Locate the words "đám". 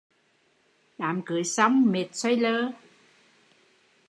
0.97-1.21